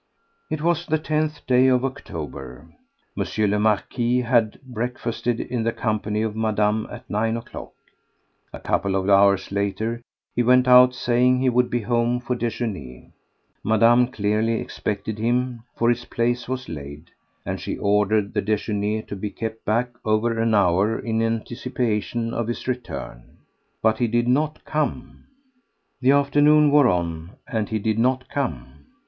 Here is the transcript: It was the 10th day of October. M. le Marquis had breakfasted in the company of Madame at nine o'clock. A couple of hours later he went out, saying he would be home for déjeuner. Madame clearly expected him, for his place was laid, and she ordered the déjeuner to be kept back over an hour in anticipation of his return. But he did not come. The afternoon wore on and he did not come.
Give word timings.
It 0.49 0.63
was 0.63 0.87
the 0.87 0.97
10th 0.97 1.45
day 1.45 1.67
of 1.67 1.85
October. 1.85 2.67
M. 3.15 3.51
le 3.51 3.59
Marquis 3.59 4.21
had 4.21 4.59
breakfasted 4.63 5.39
in 5.39 5.61
the 5.61 5.71
company 5.71 6.23
of 6.23 6.35
Madame 6.35 6.87
at 6.89 7.07
nine 7.07 7.37
o'clock. 7.37 7.73
A 8.51 8.59
couple 8.59 8.95
of 8.95 9.07
hours 9.07 9.51
later 9.51 10.01
he 10.35 10.41
went 10.41 10.67
out, 10.67 10.95
saying 10.95 11.37
he 11.37 11.49
would 11.49 11.69
be 11.69 11.81
home 11.81 12.19
for 12.19 12.35
déjeuner. 12.35 13.11
Madame 13.63 14.07
clearly 14.07 14.59
expected 14.59 15.19
him, 15.19 15.61
for 15.75 15.87
his 15.89 16.05
place 16.05 16.49
was 16.49 16.67
laid, 16.67 17.11
and 17.45 17.61
she 17.61 17.77
ordered 17.77 18.33
the 18.33 18.41
déjeuner 18.41 19.05
to 19.05 19.15
be 19.15 19.29
kept 19.29 19.63
back 19.65 19.91
over 20.03 20.39
an 20.39 20.55
hour 20.55 20.97
in 20.97 21.21
anticipation 21.21 22.33
of 22.33 22.47
his 22.47 22.67
return. 22.67 23.37
But 23.83 23.99
he 23.99 24.07
did 24.07 24.27
not 24.27 24.65
come. 24.65 25.25
The 26.01 26.13
afternoon 26.13 26.71
wore 26.71 26.87
on 26.87 27.33
and 27.47 27.69
he 27.69 27.77
did 27.77 27.99
not 27.99 28.27
come. 28.29 28.85